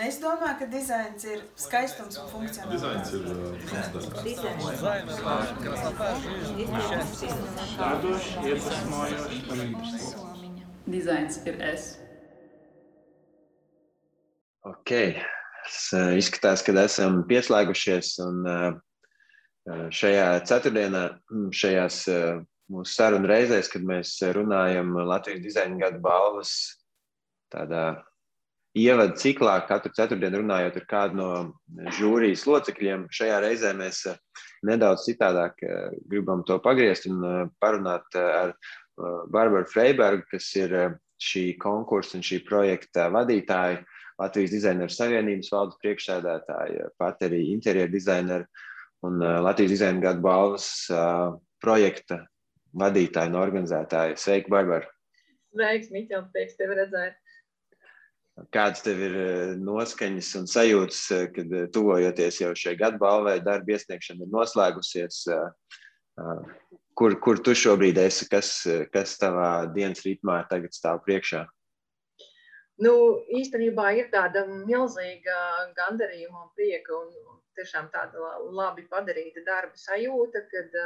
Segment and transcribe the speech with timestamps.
[0.00, 3.10] Es domāju, ka dizains ir skaistums un funkcionalitāte.
[10.88, 11.84] Dizains ir es.
[14.64, 15.78] Ok, es,
[16.16, 18.42] izskatās, ka esam pieslēgušies un
[19.68, 21.06] šajā ceturtdienā,
[21.52, 22.04] šajās
[22.72, 26.54] mūsu sarunu reizēs, kad mēs runājam Latvijas dizaina gada balvas
[27.52, 27.84] tādā
[28.76, 31.30] ievada ciklā, katru ceturtdienu runājot ar kādu no
[31.98, 33.08] žūrijas locekļiem.
[33.14, 34.18] Šajā reizē mēs eh,
[34.66, 38.54] nedaudz citādāk eh, gribam to pagriezt un eh, parunāt ar
[39.00, 40.74] Barbaru Freibergu, kas ir
[41.24, 43.78] šī konkursa un šī projekta vadītāja,
[44.20, 48.44] Latvijas dizaineru savienības valdes priekšsēdētāja, pat arī interjeru dizaineru
[49.08, 50.66] un Latvijas dizaina gada balvas
[51.64, 52.20] projekta
[52.76, 54.20] vadītāja un organizētāja.
[54.20, 54.84] Sveiki, Barbara!
[55.54, 57.16] Sveiks, Miķel, prieks tevi redzēt!
[58.54, 63.38] Kādas tev ir eh, noskaņas un sajūtas, eh, kad eh, tuvojoties jau šai gadu balvai,
[63.44, 65.22] darba iesniegšana ir noslēgusies?
[67.00, 68.26] Kur, kur tu šobrīd esi?
[68.28, 68.52] Kas,
[68.92, 71.44] kas tavā dienas ritmā tagad stāv priekšā?
[72.80, 72.92] Nu,
[73.36, 75.36] īstenībā ir tāda milzīga
[75.76, 77.10] gandarījuma un prieka un
[77.56, 80.76] tiešām tāda labi padarīta darba sajūta, kad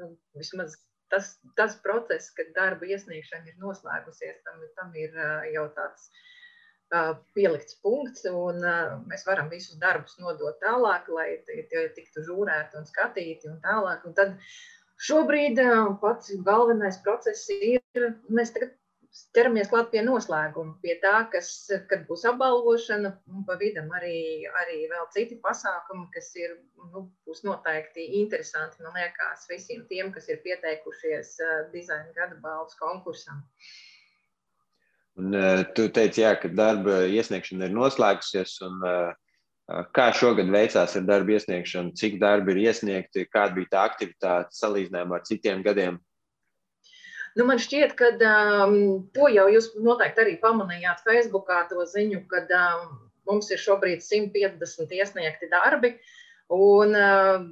[0.00, 0.76] nu, vismaz
[1.12, 5.14] tas, tas process, kad darba iesniegšana ir noslēgusies, tam, tam ir
[5.54, 6.10] jau tāds
[7.34, 8.62] pielikts punkts, un
[9.10, 14.04] mēs varam visus darbus nodot tālāk, lai tie tiktu žūrēti un skatīti un tālāk.
[14.06, 14.36] Un tad
[15.08, 15.58] šobrīd
[16.02, 17.82] pats galvenais process ir,
[18.30, 18.76] mēs tagad
[19.36, 21.50] ķeramies klāt pie noslēguma, pie tā, kas,
[21.90, 26.56] kad būs apbalvošana, un pa vidam arī, arī vēl citi pasākumi, kas ir,
[26.92, 31.36] nu, būs noteikti interesanti, man liekas, visiem tiem, kas ir pieteikušies
[31.74, 33.44] dizaina gada balvas konkursam.
[35.16, 35.32] Un,
[35.76, 38.82] tu teici, jā, ka darba iesniegšana ir noslēgusies, un
[39.96, 45.18] kā šogad veicās ar darba iesniegšanu, cik darbi ir iesniegti, kāda bija tā aktivitāte salīdzinājumā
[45.18, 45.96] ar citiem gadiem?
[47.36, 48.76] Nu, man šķiet, ka um,
[49.12, 52.94] to jau jūs noteikti arī pamanījāt Facebookā to ziņu, ka um,
[53.28, 55.98] mums ir šobrīd 150 iesniegti darbi.
[56.56, 57.42] Un uh,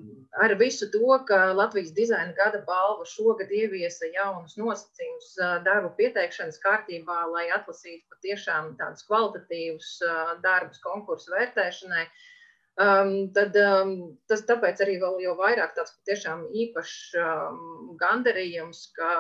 [0.40, 6.62] ar visu to, ka Latvijas dizaina gada balva šogad ieviesa jaunus nosacījumus uh, darbu pieteikšanas
[6.62, 12.33] kārtībā, lai atlasītu patiešām tādus kvalitatīvus uh, darbus konkursu vērtēšanai, uh,
[12.74, 13.90] Um, tad um,
[14.26, 17.60] tas tāpēc arī vēl jau vairāk tāds patiešām īpašs um,
[18.00, 19.10] gandarījums, ka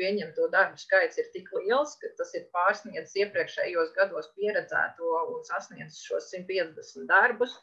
[0.00, 6.02] pieņemto darbu skaits ir tik liels, ka tas ir pārsniedzis iepriekšējos gados pieredzēto un sasniedzis
[6.08, 7.54] šos 150 darbus.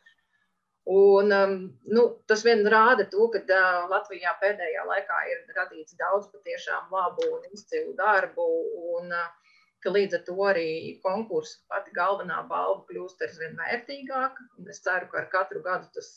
[0.88, 1.59] Un, um,
[1.92, 7.28] nu, tas vien rāda to, ka uh, Latvijā pēdējā laikā ir radīts daudz patiešām labu
[7.36, 8.48] un izcilu darbu.
[8.96, 9.43] Un, uh,
[9.84, 10.70] ka līdz ar to arī
[11.04, 14.50] konkursa pati galvenā balva kļūst aizvien vērtīgāka.
[14.72, 16.10] Es ceru, ka ar katru gadu tas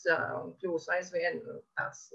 [0.61, 1.41] kļūs aizvien
[1.77, 2.07] tāds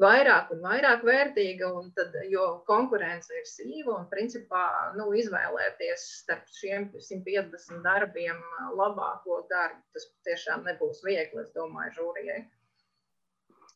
[0.00, 4.62] vairāk un vairāk vērtīga, un tad, jo konkurence ir sīva un principā
[4.96, 8.40] nu, izvēlēties starp šiem 150 darbiem
[8.78, 12.40] labāko darbu, tas tiešām nebūs viegli, es domāju, žūrijai.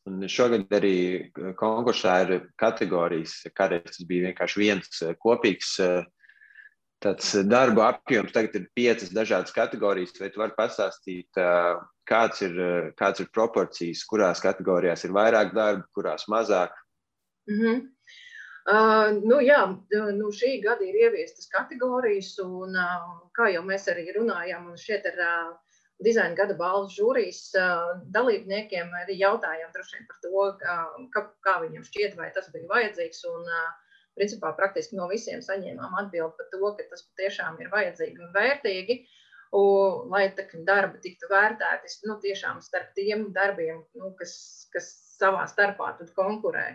[0.05, 0.97] Un šogad arī
[1.57, 6.03] konkursā ir kategorijas, kādreiz tas bija vienkārši viens kopīgs uh,
[7.03, 8.33] tāds eh, darba apjoms.
[8.35, 10.15] Tagad ir piecas dažādas kategorijas.
[10.21, 11.73] Vai tu vari pastāstīt, eh,
[12.09, 16.71] kāds ir, eh, kāds ir proporcijas, kurās kategorijās ir vairāk darba, kurās mazāk?
[17.49, 17.83] Mm -hmm.
[18.65, 19.77] Uh, nu, jā,
[20.17, 23.03] nu, šī gada ir ieviestas kategorijas, un uh,
[23.37, 25.51] kā jau mēs arī runājām, un šeit ar uh,
[26.01, 27.53] dizaina gada balvu žūrijas
[28.09, 30.57] dalībniekiem arī jautājām par to,
[31.13, 33.21] kā, kā viņiem šķiet, vai tas bija vajadzīgs.
[33.29, 33.84] Un, uh,
[34.17, 38.99] principā praktiski no visiem saņēmām atbildi par to, ka tas patiešām ir vajadzīgi un vērtīgi.
[39.55, 44.33] Un, lai tā darba tiktu vērtēti, nu, tiešām starp tiem darbiem, nu, kas,
[44.73, 44.89] kas
[45.19, 46.65] savā starpā konkurē.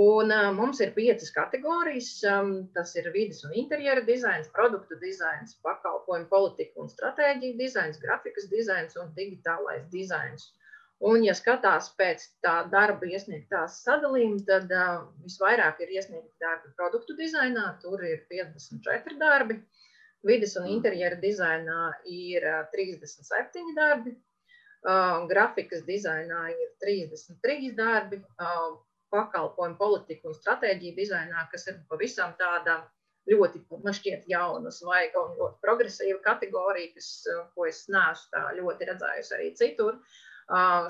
[0.00, 2.10] Un, uh, mums ir piecas kategorijas.
[2.32, 8.46] Um, tas ir vidas un interjera dizains, produktu dizains, pakalpojumu politika un stratēģija dizains, grafikas
[8.52, 10.52] dizains un digitālais dizains.
[11.00, 17.16] Un, ja skatās pēc tā darba iesniegtās sadalījuma, tad uh, visvairāk ir iesniegti darbi produktu
[17.16, 19.56] dizainā, tur ir 54 darbi.
[20.28, 28.76] Vides un interjera dizainā ir uh, 37 darbi, uh, grafikas dizainā ir 33 darbi, uh,
[29.08, 32.82] pakalpojumu politika un stratēģija dizainā, kas ir pavisam tāda
[33.32, 37.14] ļoti, man šķiet, jauna, svaiga un ļoti progresīva kategorija, kas,
[37.56, 39.96] ko es neesmu tā ļoti redzējusi arī citur.
[39.96, 40.18] Uh,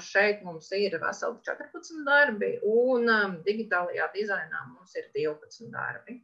[0.01, 3.09] Šeit mums ir veseli 14 darbi, un
[3.45, 6.21] digitālajā dizainā mums ir 12 darbi.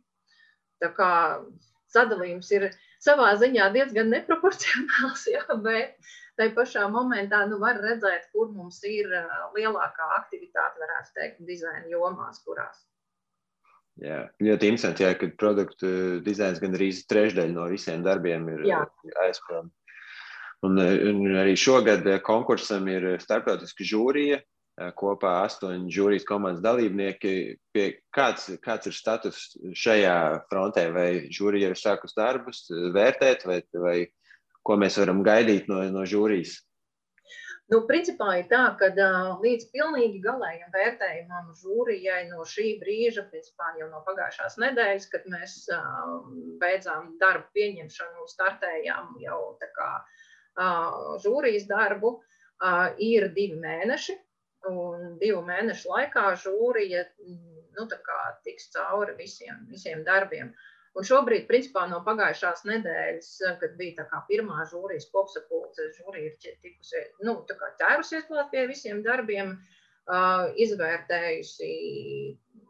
[0.81, 1.11] Tā kā
[1.93, 2.71] sadalījums ir,
[3.03, 5.97] savā ziņā diezgan neproporcionāls, jā, bet
[6.41, 9.09] tai pašā momentā nu, var redzēt, kur mums ir
[9.57, 12.85] lielākā aktivitāte, varētu teikt, dizaina jomās, kurās.
[14.01, 15.89] Jā, ļoti interesanti, jā, ka produktu
[16.25, 19.73] dizains gan arī trešdaļa no visiem darbiem ir aizpildīts.
[20.65, 24.41] Un, un arī šogad konkursam ir starptautiska žūrija,
[24.97, 27.33] kopā astoņi žūrijas komandas dalībnieki.
[27.73, 27.87] Pie,
[28.17, 29.43] kāds, kāds ir status
[29.77, 30.17] šajā
[30.51, 30.89] frontē?
[30.97, 33.99] Vai žūrija ir sākus darbus, vērtēt, vai, vai
[34.67, 36.59] ko mēs varam gaidīt no, no žūrijas?
[37.73, 38.93] Nu, principā ir tā, ka
[39.43, 45.57] līdz pilnīgi galējam vērtējumam žūrijai no šī brīža, principā jau no pagājušās nedēļas, kad mēs
[46.63, 49.91] beidzām darbu pieņemšanu startējām jau tā kā
[51.25, 52.17] žūrijas darbu,
[53.03, 54.17] ir divi mēneši.
[54.67, 57.05] Un divu mēnešu laikā žūrija
[57.77, 57.85] nu,
[58.45, 60.51] tiks cauri visiem, visiem darbiem.
[60.97, 63.31] Un šobrīd, principā, no pagājušās nedēļas,
[63.61, 67.37] kad bija pirmā žūrijas kopsapulce, žūrija ir tikusi, nu,
[67.83, 69.53] ķērusies klāt pie visiem darbiem,
[70.09, 71.71] uh, izvērtējusi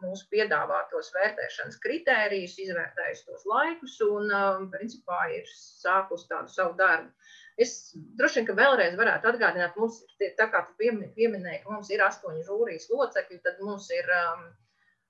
[0.02, 7.14] mūsu piedāvātos vērtēšanas kritērijus, izvērtējusi tos laikus un, uh, principā, ir sākus tādu savu darbu.
[7.56, 7.72] Es
[8.18, 10.74] droši vien, ka vēlreiz varētu atgādināt, mums tā kā tu
[11.16, 14.44] pieminēji, ka mums ir astoņi žūrijas locekļi, tad mums ir um,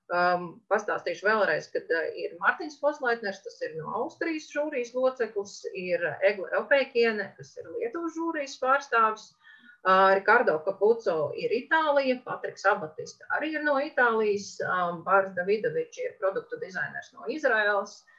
[0.07, 6.05] Um, pastāstīšu vēlreiz, ka uh, ir Mārtiņš Foslaitners, tas ir no Austrijas žūrijas loceklis, ir
[6.29, 13.51] Egle Opēkiene, kas ir Lietuvas žūrijas pārstāvis, uh, Ricardo Capuco ir Itālija, Patriks Abatista arī
[13.57, 18.16] ir no Itālijas, um, Bārs Davidovičs ir produktu dizainers no Izraēlas, uh,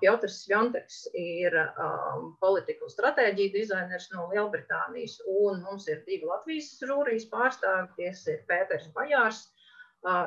[0.00, 6.70] Piotrs Svjonteks ir um, politika un stratēģija dizainers no Lielbritānijas, un mums ir divi Latvijas
[6.80, 9.42] žūrijas pārstāvi, ties ir Pēters Bajārs,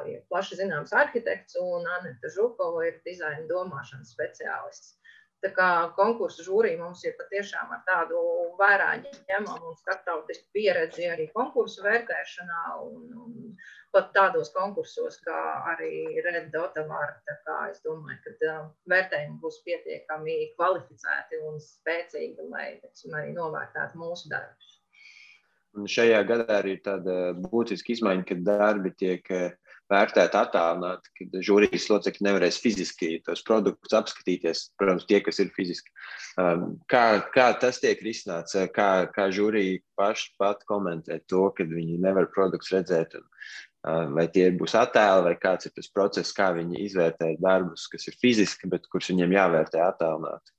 [0.06, 5.00] ir plaši zināms arhitekts, un Anita Žukova ir dizaina domāšanas speciālists.
[5.44, 8.20] Tā kā konkursu žūrija mums ir patiešām ar tādu
[8.60, 13.58] vērā ņemamu un starptautisku pieredzi arī konkursu vērtēšanā un, un
[13.94, 15.40] pat tādos konkursos, kā
[15.74, 17.18] arī Red Dotavāra.
[17.28, 23.36] Tā kā es domāju, ka uh, vērtējumi būs pietiekami kvalificēti un spēcīgi, lai, teiksim, arī
[23.36, 24.80] novērtētu mūsu darbus.
[25.74, 29.30] Un šajā gadā arī tāda būtiska izmaiņa, ka darbi tiek
[29.92, 34.64] vērtēti attālināti, kad žūrijas locekļi nevarēs fiziski tos produktus apskatīties.
[34.80, 35.92] Protams, tie, kas ir fiziski.
[36.92, 37.04] Kā,
[37.36, 42.74] kā tas tiek risināts, kā, kā žūrija paši pat komentē to, kad viņi nevar produktus
[42.76, 43.18] redzēt.
[43.20, 43.30] Un,
[44.16, 48.20] vai tie būs attēli, vai kāds ir tas process, kā viņi izvērtē darbus, kas ir
[48.22, 50.56] fiziski, bet kurus viņiem jāvērtē attālināti.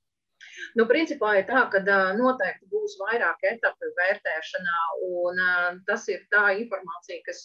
[0.79, 1.81] Nu, principā ir tā, ka
[2.17, 5.41] noteikti būs vairāk etapu vērtēšanā, un
[5.89, 7.41] tas ir tā informācija, kas,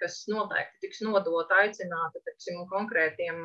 [0.00, 3.44] kas noteikti tiks nodota, aicināta tiksim, konkrētiem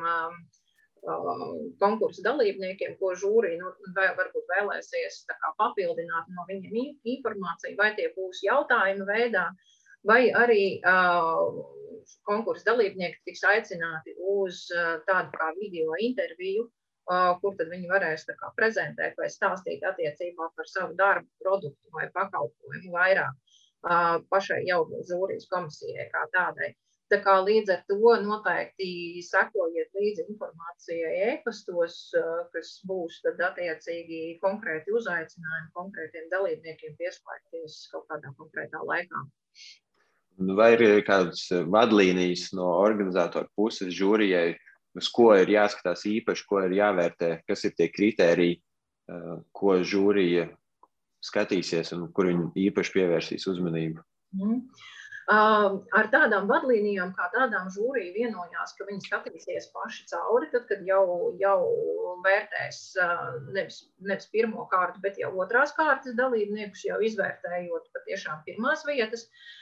[1.80, 5.22] konkursu dalībniekiem, ko žūrija nu, varbūt vēlēsies
[5.58, 9.46] papildināt no viņiem informāciju, vai tie būs jautājumu veidā,
[10.04, 10.80] vai arī
[12.28, 14.66] konkursu dalībnieki tiks aicināti uz
[15.08, 16.68] tādu kā video interviju,
[17.42, 22.92] kur tad viņi varēs kā, prezentēt vai stāstīt attiecībā par savu darbu, produktu vai pakalpojumu
[22.94, 23.34] vairāk
[24.30, 26.74] pašai jau žūrijas komisijai kā tādai.
[27.10, 31.96] Tā kā līdz ar to noteikti sekojiet līdzi informācijai e-pastos,
[32.54, 39.24] kas būs tad attiecīgi konkrēti uzaicinājumi konkrētiem dalībniekiem pieslēgties kaut kādā konkrētā laikā.
[40.54, 44.54] Vai ir kādas vadlīnijas no organizatora puses žūrijai,
[45.00, 48.60] uz ko ir jāskatās īpaši, ko ir jāvērtē, kas ir tie kriteriji,
[49.56, 50.46] ko žūrija
[51.24, 54.04] skatīsies un kur viņi īpaši pievērsīs uzmanību.
[54.38, 54.62] Mm.
[55.30, 61.04] Ar tādām vadlīnijām, kā tādām žūrija vienojās, ka viņi skatīsies paši cauri, tad, kad jau,
[61.38, 61.58] jau
[62.24, 62.80] vērtēs
[63.54, 69.28] nevis, nevis pirmo kārtu, bet jau otrās kārtas dalībniekus, jau izvērtējot patiešām pirmās vietas.
[69.28, 69.59] Uh,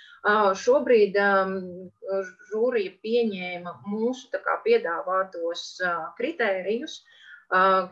[0.62, 1.16] Šobrīd
[2.50, 5.64] žūrija pieņēma mūsu piedāvātos
[6.18, 7.02] kritērijus,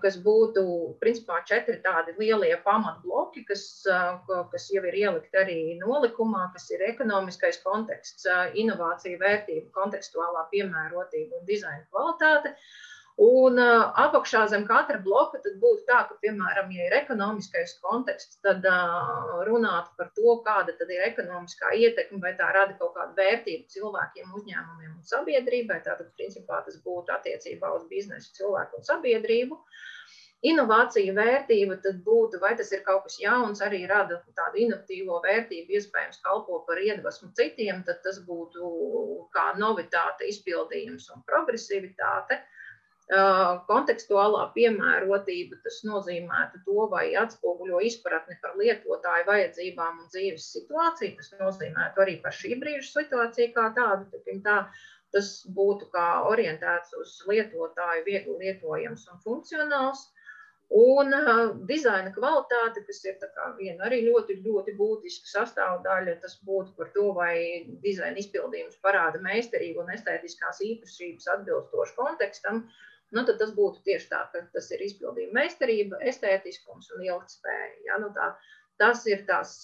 [0.02, 0.64] kas būtu
[1.00, 3.87] principā četri tādi lielie pamatbloki, kas,
[4.52, 11.49] kas jau ir ielikt arī nolikumā, kas ir ekonomiskais konteksts, inovācija, vērtība, kontekstuālā piemērotība un
[11.49, 12.52] dizaina kvalitāte.
[12.52, 18.37] Uh, Un uh, apakšā zem katra bloka būtu tā, ka, piemēram, ja ir ekonomiskais konteksts,
[18.44, 23.73] tad uh, runāt par to, kāda ir ekonomiskā ietekme, vai tā rada kaut kādu vērtību
[23.73, 25.78] cilvēkiem, uzņēmumiem un sabiedrībai.
[25.87, 29.58] Tātad, principā, tas būtu attiecībā uz biznesu, cilvēku un sabiedrību.
[30.44, 35.73] Inovācija vērtība tad būtu, vai tas ir kaut kas jauns, arī rada tādu inovatīvo vērtību,
[35.80, 38.68] iespējams, kalpo par iedvesmu citiem, tad tas būtu
[39.32, 42.42] kā novitāte, izpildījums un progresivitāte.
[42.42, 42.52] Uh,
[43.06, 51.14] Kontekstuālā piemērotība tas nozīmētu to, vai atspoguļo izpratni par lietotāju vajadzībām un dzīves situāciju.
[51.20, 54.10] Tas nozīmētu arī par šī brīža situāciju kā tādu.
[54.42, 54.56] Tā,
[55.14, 60.08] tas būtu kā orientēts uz lietotāju, viegli lietojams un funkcionāls.
[60.75, 61.14] Un
[61.70, 63.22] dizaina kvalitāte, kas ir
[63.60, 69.84] viena arī ļoti, ļoti būtiska sastāvdaļa, tas būtu par to, vai dizaina izpildījums parāda meistarību
[69.84, 72.64] un estētiskās īpašības atbilstoši kontekstam.
[72.66, 77.76] Uh, nu, tad tas būtu tieši tā, ka tas ir izpildījuma meistarība, estētiskums un ilgspēja.
[77.88, 78.00] Ja?
[78.02, 78.32] Nu, tā,
[78.82, 79.58] tas ir tās,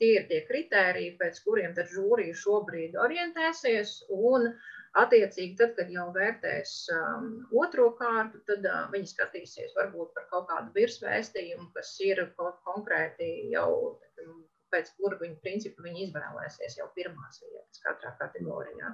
[0.00, 3.98] tie ir tie kritēriji, pēc kuriem tad žūrija šobrīd orientēsies.
[4.16, 4.50] Un,
[4.96, 7.28] attiecīgi, tad, kad jau vērtēs um,
[7.60, 13.28] otro kārtu, tad uh, viņi skatīsies varbūt par kaut kādu virsvēstījumu, kas ir kaut konkrēti
[13.52, 13.68] jau
[14.72, 18.92] pēc kura viņa principu viņi izvēlēsies jau pirmās vietas katrā kategorijā.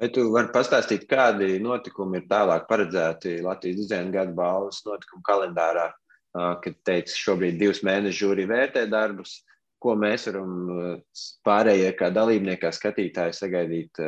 [0.00, 5.86] Vai tu vari pastāstīt, kādi notikumi ir tālāk paredzēti Latvijas dizaina gada balvas notikumu kalendārā,
[6.34, 9.36] kad teiks, šobrīd divus mēnešus žūrī vērtē darbus,
[9.78, 10.98] ko mēs varam
[11.46, 14.02] pārējie kā dalībnieki, kā skatītāji sagaidīt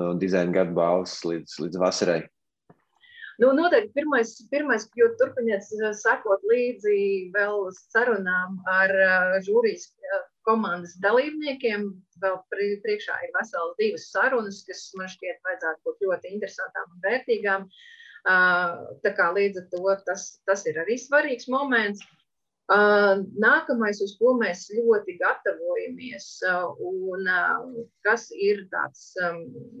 [0.00, 2.20] no dizaina gada balvas līdz, līdz vasarai?
[3.38, 5.64] Nu, noteikti pirmais, pirmais jūs turpiniet
[6.02, 6.98] sekot līdzi
[7.34, 8.92] vēl sarunām ar
[9.46, 9.86] žūrijas
[10.46, 11.88] komandas dalībniekiem.
[12.22, 17.68] Vēl priekšā ir veselas divas sarunas, kas man šķiet vajadzētu būt ļoti interesantām un vērtīgām.
[19.02, 22.04] Tā kā līdz ar to tas, tas ir arī svarīgs moments.
[23.42, 26.28] Nākamais, uz ko mēs ļoti gatavojamies,
[26.88, 27.26] un
[28.06, 29.10] kas ir tāds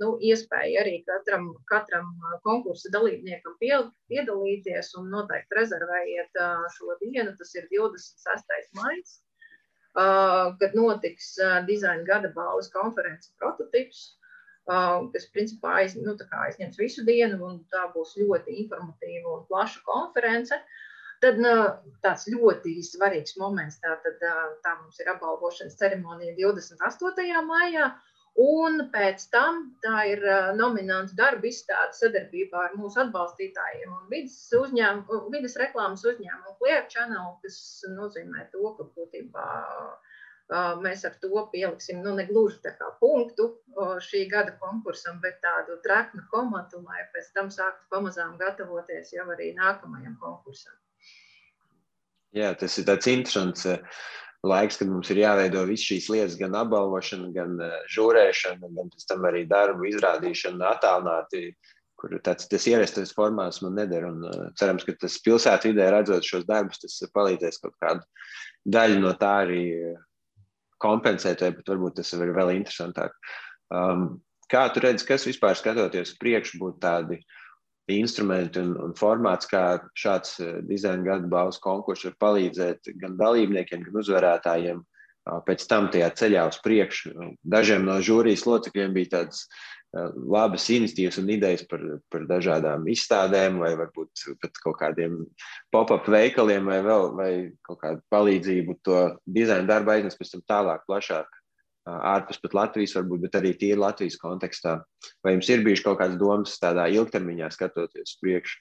[0.02, 2.10] nu, iespēja arī katram, katram
[2.42, 6.42] konkursa dalībniekam piedalīties un noteikti rezervējiet
[6.76, 8.74] šo dienu, tas ir 26.
[8.82, 9.20] maijs
[9.94, 11.34] kad notiks
[11.68, 14.04] dizaina gada balvas konferences prototyps,
[14.66, 20.60] kas principā aiz, nu, aizņems visu dienu, un tā būs ļoti informatīva un plaša konference.
[21.22, 21.38] Tad
[22.02, 24.18] tāds ļoti svarīgs moments, tā, tad,
[24.64, 27.44] tā mums ir apbalvošanas ceremonija 28.
[27.46, 27.92] maijā,
[28.40, 30.22] Un pēc tam tā ir
[30.56, 35.02] nominanta darba izstāde sadarbībā ar mūsu atbalstītājiem un vidas, uzņēm,
[35.34, 37.58] vidas reklāmas uzņēmumu Clear Channel, kas
[37.92, 39.48] nozīmē to, ka būtībā
[40.80, 43.50] mēs ar to pieliksim nu, ne gluži tā kā punktu
[44.08, 49.52] šī gada konkursam, bet tādu treknu komatu, lai pēc tam sāktu pamazām gatavoties jau arī
[49.60, 50.72] nākamajam konkursam.
[52.32, 53.66] Jā, tas ir tāds interesants
[54.46, 59.06] laiks, kad mums ir jāveido visas šīs lietas, gan apbalvošana, gan uh, žūrēšana, gan pēc
[59.10, 61.52] tam arī darbu izrādīšana attālināti,
[62.00, 64.08] kur tāds, tas ierastais formāts man neder.
[64.10, 68.06] Un, uh, cerams, ka tas pilsētvidē redzot šos darbus, tas palīdzēs kaut kādu
[68.72, 69.62] daļu no tā arī
[70.82, 73.14] kompensēt, vai pat varbūt tas ir vēl interesantāk.
[73.72, 74.18] Um,
[74.50, 77.38] kā tu redzi, kas vispār skatoties priekš būtu tādi uh,
[77.90, 83.84] instrumenti un, un formāts, kā šāds eh, dizaina gada balvas konkurss var palīdzēt gan dalībniekiem,
[83.88, 84.82] gan uzvarētājiem
[85.46, 87.12] pēc tam tajā ceļā uz priekšu.
[87.46, 89.44] Dažiem no žūrijas locekļiem bija tādas
[90.16, 95.18] labas iniciatīvas un idejas par, par dažādām izstādēm, vai varbūt pat kaut kādiem
[95.74, 97.30] pop-up veikaliem, vai vēl vai
[97.68, 101.41] kaut kādu palīdzību to dizaina darbu aiznest pēc tam tālāk, plašāk
[101.88, 104.76] ārpus pat Latvijas, varbūt, bet arī tīri Latvijas kontekstā.
[105.24, 108.60] Vai jums ir bijuši kaut kādas domas tādā ilgtermiņā skatoties priekšu?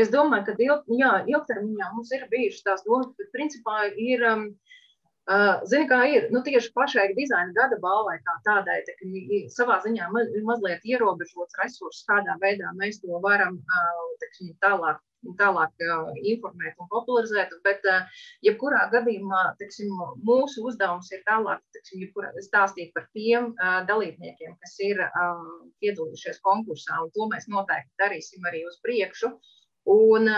[0.00, 4.28] Es domāju, ka ilg, jā, ilgtermiņā mums ir bijušas tās domas, bet principā ir.
[4.28, 4.52] Um,
[5.30, 8.96] Uh, Zini, kā ir nu, tieši pašai dizaina gada balvai, kā tādai, tā,
[9.54, 14.98] savā ziņā ma mazliet ierobežots resurss, kādā veidā mēs to varam uh, teksim, tālāk
[15.38, 17.54] tālāk uh, informēt un popularizēt.
[17.66, 17.86] Bet,
[18.46, 19.92] jebkurā gadījumā, teksim,
[20.26, 22.04] mūsu uzdevums ir tālāk teksim,
[22.46, 23.52] stāstīt par tiem
[23.88, 25.02] dalībniekiem, kas ir
[25.82, 29.32] piedalījušies konkursā, un to mēs noteikti darīsim arī uz priekšu.
[29.92, 30.28] Un,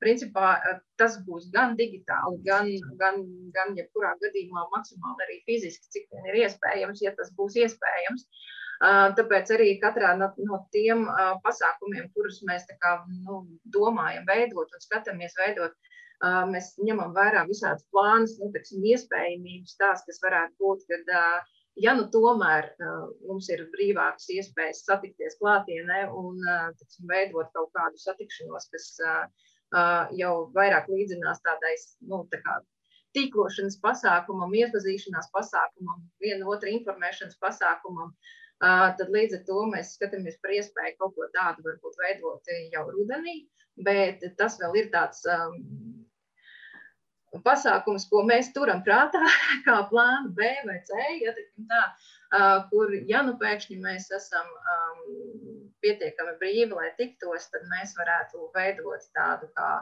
[0.00, 0.54] principā,
[0.96, 3.18] tas būs gan digitāli, gan, gan,
[3.52, 8.24] gan jebkurā gadījumā maksimāli arī fiziski, cik vien ir iespējams, ja tas būs iespējams.
[8.24, 11.04] Uh, Tāpēc arī katrā no, no tiem
[11.44, 15.76] pasākumiem, kurus mēs kā, nu, domājam, veidot un skatāmies veidot,
[16.50, 21.14] mēs ņemam vērā visādas plānas, nu, teksim, iespējamības, tās, kas varētu būt, kad,
[21.78, 22.72] ja nu tomēr
[23.28, 26.42] mums ir brīvākas iespējas satikties klātienē un
[26.80, 28.90] teksim, veidot kaut kādu satikšanos, kas
[30.18, 31.76] jau vairāk līdzinās tādai,
[32.10, 32.58] nu, tā kā
[33.16, 38.14] tīklošanas pasākumam, iepazīšanās pasākumam, viena otra informēšanas pasākumam,
[38.62, 43.40] Tad līdz ar to mēs skatāmies par iespēju kaut ko tādu varbūt veidot jau rudenī,
[43.82, 45.56] bet tas vēl ir tāds um,
[47.42, 49.22] pasākums, ko mēs turam prātā,
[49.66, 55.02] kā plānu B vai C, ja tā, uh, kur ja nu pēkšņi mēs esam um,
[55.82, 59.72] pietiekami brīvi, lai tiktos, tad mēs varētu veidot tādu kā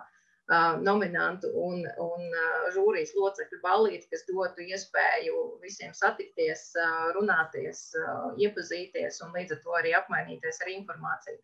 [0.83, 2.33] nominantu un, un
[2.75, 6.73] žūrijas locekļu balīti, kas dotu iespēju visiem satikties,
[7.15, 7.83] runāties,
[8.43, 11.39] iepazīties un līdz ar to arī apmainīties ar informāciju.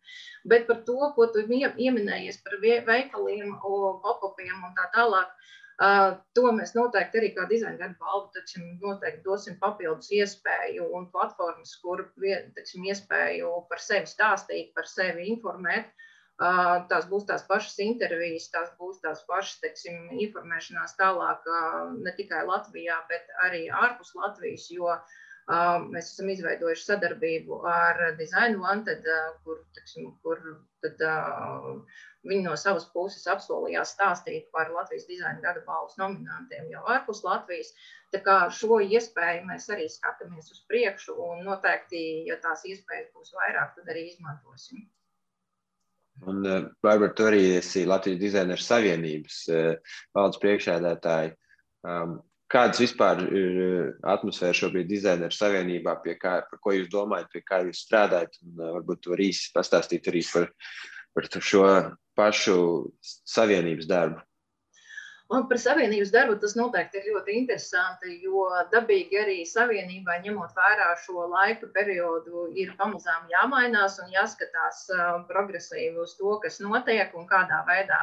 [0.51, 5.31] Bet par to, ko tu ieminējies par veikaliem, pop-upiem un tā tālāk,
[5.77, 11.05] Uh, to mēs noteikti arī kā dizaina gada balvu taču noteikti dosim papildus iespēju un
[11.13, 15.91] platformas, kur taču, iespēju par sevi stāstīt, par sevi informēt.
[15.91, 16.06] Uh,
[16.37, 21.47] tās būs tās pašas intervijas, tās būs tās pašas teiksim, informēšanās tālāk
[21.97, 25.15] ne tikai Latvijā, bet arī ārpus Latvijas, jo uh,
[25.89, 29.07] mēs esam izveidojuši sadarbību ar Design Wanted,
[29.43, 30.43] kur, teiksim, kur
[30.85, 31.01] tad,
[32.27, 37.69] Viņi no savas puses apsolījās stāstīt par Latvijas dizaina gada balvas nominantiem jau ārpus Latvijas.
[38.15, 43.31] Tā kā šo iespēju mēs arī skatāmies uz priekšu, un noteikti, ja tās iespējas būs
[43.37, 44.87] vairāk, tad arī izmantosim.
[46.25, 51.33] Un, uh, Barbara, tu arī esi Latvijas dizaineru savienības uh, valdes priekšēdētāji.
[51.87, 52.17] Um,
[52.51, 57.43] kādas vispār ir uh, atmosfēra šobrīd dizaineru savienībā, pie kā, par ko jūs domājat, pie
[57.45, 58.39] kā jūs strādājat?
[58.43, 60.49] Un, varbūt tu vari īsi pastāstīt arī par,
[61.13, 61.65] par šo
[62.17, 62.57] pašu
[63.05, 64.26] savienības darbu?
[65.35, 70.93] Un par savienības darbu tas noteikti ir ļoti interesanti, jo dabīgi arī savienībai, ņemot vērā
[71.03, 74.85] šo laika periodu, ir pamazām jāmainās un jāskatās
[75.27, 77.99] progresīvi uz to, kas notiek un kādā veidā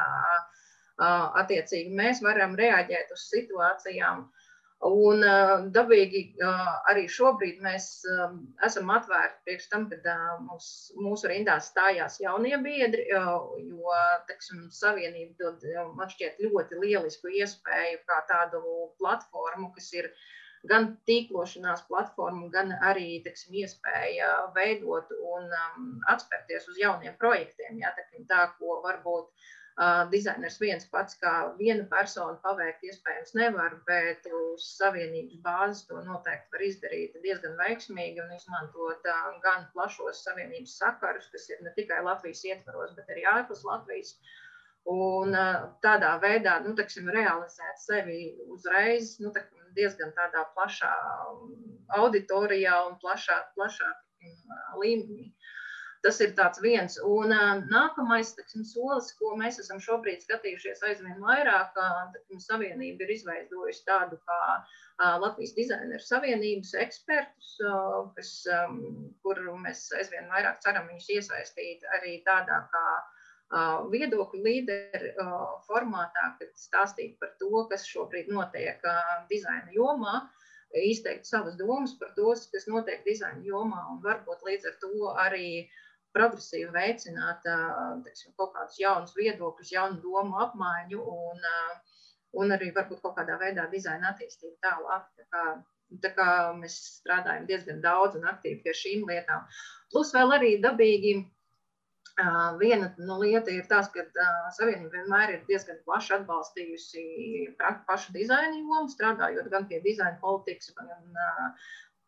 [1.41, 4.27] attiecīgi mēs varam reaģēt uz situācijām.
[4.85, 8.35] Un uh, dabīgi uh, arī šobrīd mēs uh,
[8.67, 10.05] esam atvērti priekš tam, kad
[10.45, 10.67] mūs,
[11.01, 13.95] mūsu rindās stājās jaunie biedri, jo
[14.29, 15.65] teksim, savienība dod
[15.97, 18.61] man šķiet ļoti lielisku iespēju kā tādu
[19.01, 20.11] platformu, kas ir
[20.69, 27.81] gan tīklošanās platforma, gan arī teksim, iespēja veidot un um, atspērties uz jauniem projektiem.
[27.81, 29.29] Jā, teksim, tā, ko varbūt
[30.11, 36.53] dizainers viens pats kā viena persona paveikt iespējams nevar, bet uz savienības bāzes to noteikti
[36.53, 41.99] var izdarīt diezgan veiksmīgi un izmantot uh, gan plašos savienības sakarus, kas ir ne tikai
[42.07, 44.15] Latvijas ietvaros, bet arī ārpus Latvijas.
[44.87, 49.43] Un uh, tādā veidā, nu, teksim, realizēt sevi uzreiz, nu, tā,
[49.75, 50.93] diezgan tādā plašā
[51.99, 53.91] auditorijā un plašā, plašā
[54.79, 55.33] līmenī.
[56.05, 56.99] Tas ir viens.
[57.01, 57.31] Un
[57.71, 61.73] nākamais teksim, solis, ko mēs esam šobrīd skatījušies aizvien vairāk,
[62.13, 64.41] teksim, Savienība ir izveidojusi tādu kā
[65.23, 67.55] Latvijas dizaineru savienības ekspertus,
[68.17, 68.31] kas,
[69.25, 72.85] kur mēs aizvien vairāk ceram viņus iesaistīt arī tādā kā
[73.89, 78.81] viedokļu līderu uh, formātā, kad stāstīt par to, kas šobrīd notiek
[79.29, 80.15] dizaina jomā
[80.75, 85.47] izteikt savas domas par to, kas notiek dizaina jomā, un varbūt līdz ar to arī
[86.15, 87.45] progresīvi veicināt
[88.05, 91.45] teiksim, kaut kādus jaunus viedokļus, jaunu domu apmaiņu un,
[92.41, 95.07] un arī varbūt kaut kādā veidā dizaina attīstību tālāk.
[95.19, 95.45] Tā kā,
[96.03, 99.47] tā kā mēs strādājam diezgan daudz un aktīvi pie šīm lietām.
[99.93, 101.17] Plus vēl arī dabīgi
[102.59, 104.05] Viena no lieta ir tas, ka
[104.55, 107.01] Savienība vienmēr ir diezgan plaši atbalstījusi
[107.59, 111.09] pašu dizaina jomu, strādājot gan pie dizaina politikas, gan,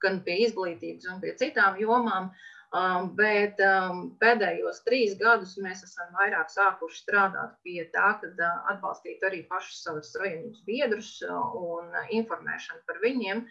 [0.06, 2.32] gan pie izglītības un pie citām jomām.
[2.32, 8.28] Uh, Um, bet um, pēdējos trīs gadus mēs esam vairāk sākuši strādāt pie tā, ka
[8.28, 13.46] uh, atbalstītu arī pašus savus savienības biedrus uh, un uh, informēšanu par viņiem.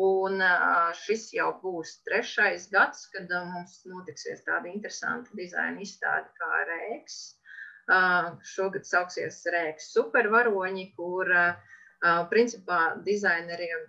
[0.00, 0.40] Un
[0.96, 7.18] šis jau būs trešais gads, kad mums notiksies tāda interesanta dizaina izstāde kā Rēks.
[8.48, 11.30] Šogad sauksies Rēks supervaroņi, kur
[12.30, 13.86] principā dizaineriem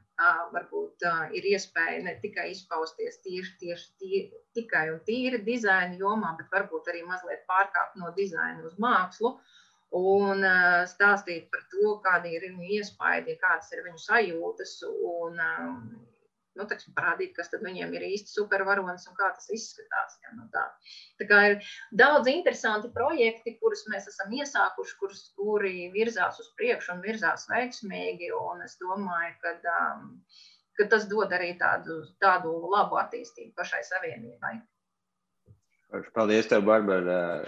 [0.54, 1.04] varbūt
[1.36, 4.22] ir iespēja ne tikai izpausties tieši, tieši tie,
[4.56, 9.36] tikai un tīri dizaina jomā, bet varbūt arī mazliet pārkāpt no dizaina uz mākslu
[9.96, 10.44] un
[10.92, 15.40] stāstīt par to, kādi ir viņu iespaidi, kādas ir viņu sajūtas un
[16.60, 20.18] nu, teksim, parādīt, kas tad viņiem ir īsti supervaronis un kā tas izskatās.
[20.24, 20.64] Ja, nu tā.
[21.20, 21.70] tā kā ir
[22.04, 28.32] daudz interesanti projekti, kurus mēs esam iesākuši, kurus, kuri virzās uz priekšu un virzās veiksmīgi.
[28.40, 30.12] Un es domāju, ka, um,
[30.80, 34.58] ka tas dod arī tādu, tādu labu attīstību pašai savienībai.
[36.16, 37.46] Paldies, tev, Barbara,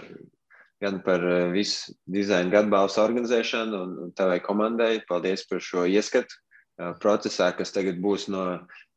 [0.80, 5.00] gan par uh, visu dizaina gadbalstu organizēšanu un tavai komandai.
[5.08, 8.44] Paldies par šo ieskatu uh, procesā, kas tagad būs no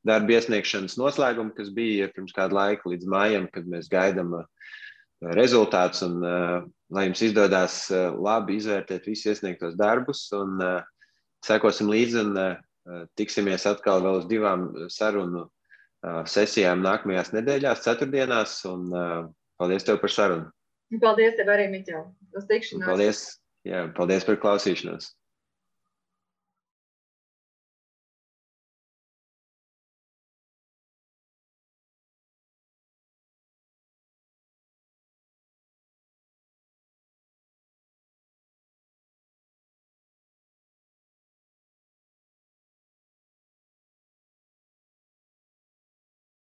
[0.07, 4.45] darba iesniegšanas noslēgumu, kas bija pirms kāda laika līdz mājam, kad mēs gaidām uh,
[5.37, 6.57] rezultātus un uh,
[6.93, 10.57] lai jums izdodas uh, labi izvērtēt visus iesniegtos darbus un
[11.45, 12.35] sekosim līdzi un
[13.17, 15.47] tiksimies atkal vēl uz divām sarunu
[16.29, 18.91] sesijām nākamajās nedēļās, ceturtdienās un
[19.61, 20.49] paldies tev par sarunu.
[21.01, 22.03] Paldies tev arī, Miķel.
[22.37, 22.85] Uz tikšanos.
[22.85, 23.23] Paldies,
[23.65, 25.11] jā, paldies par klausīšanos.